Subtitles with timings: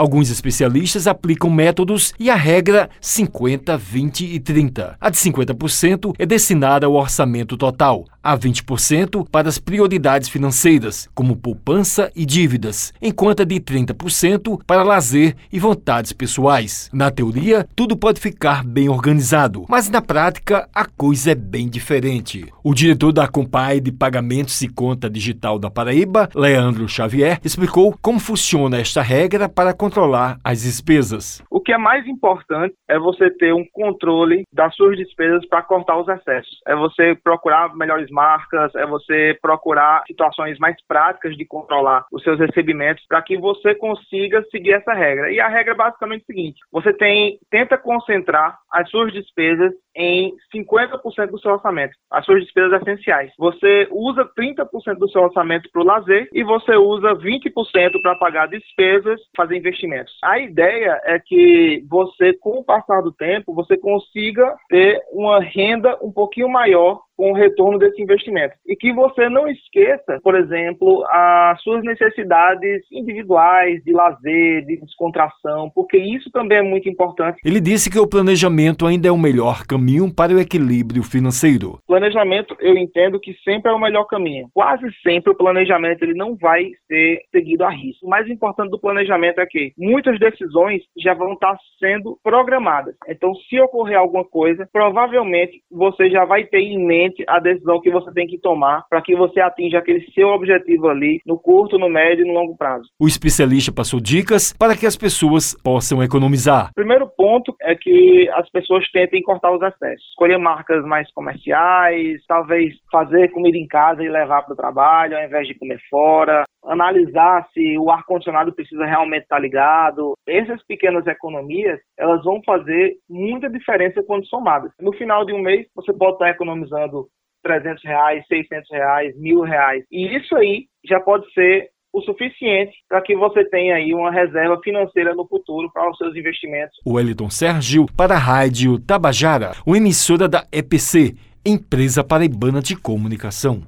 [0.00, 4.96] Alguns especialistas aplicam métodos e a regra 50, 20 e 30.
[4.98, 11.36] A de 50% é destinada ao orçamento total, a 20% para as prioridades financeiras, como
[11.36, 16.88] poupança e dívidas, enquanto a de 30% para lazer e vontades pessoais.
[16.94, 22.46] Na teoria, tudo pode ficar bem organizado, mas na prática a coisa é bem diferente.
[22.64, 28.18] O diretor da Compai de Pagamentos e Conta Digital da Paraíba, Leandro Xavier, explicou como
[28.18, 31.42] funciona esta regra para controlar as despesas.
[31.50, 35.98] O que é mais importante é você ter um controle das suas despesas para cortar
[35.98, 36.60] os excessos.
[36.66, 42.38] É você procurar melhores marcas, é você procurar situações mais práticas de controlar os seus
[42.38, 45.32] recebimentos para que você consiga seguir essa regra.
[45.32, 50.34] E a regra é basicamente o seguinte: você tem tenta concentrar as suas despesas em
[50.54, 53.32] 50% do seu orçamento, as suas despesas essenciais.
[53.38, 58.46] Você usa 30% do seu orçamento para o lazer e você usa 20% para pagar
[58.48, 60.12] despesas, fazer investimentos.
[60.22, 65.98] A ideia é que você, com o passar do tempo, você consiga ter uma renda
[66.02, 68.54] um pouquinho maior com o retorno desse investimento.
[68.66, 75.70] E que você não esqueça, por exemplo, as suas necessidades individuais de lazer, de descontração,
[75.74, 77.38] porque isso também é muito importante.
[77.44, 81.78] Ele disse que o planejamento ainda é o melhor caminho para o equilíbrio financeiro.
[81.86, 84.48] Planejamento, eu entendo que sempre é o melhor caminho.
[84.54, 88.06] Quase sempre o planejamento ele não vai ser seguido a risco.
[88.06, 92.94] O mais importante do planejamento é que muitas decisões já vão estar sendo programadas.
[93.06, 97.90] Então, se ocorrer alguma coisa, provavelmente você já vai ter em mente a decisão que
[97.90, 101.88] você tem que tomar para que você atinja aquele seu objetivo ali no curto, no
[101.88, 102.88] médio e no longo prazo.
[103.00, 106.70] O especialista passou dicas para que as pessoas possam economizar.
[106.74, 110.08] Primeiro ponto é que as pessoas tentem cortar os excessos.
[110.10, 115.24] Escolher marcas mais comerciais, talvez fazer comida em casa e levar para o trabalho ao
[115.24, 120.14] invés de comer fora, analisar se o ar-condicionado precisa realmente estar ligado.
[120.26, 124.72] Essas pequenas economias, elas vão fazer muita diferença quando somadas.
[124.80, 127.08] No final de um mês, você pode estar economizando
[127.42, 129.84] 300 reais, 600 reais, mil reais.
[129.90, 134.60] E isso aí já pode ser o suficiente para que você tenha aí uma reserva
[134.62, 136.78] financeira no futuro para os seus investimentos.
[136.84, 143.62] O Wellington Sérgio para a Rádio Tabajara, uma emissora da EPC, Empresa Paraibana de Comunicação.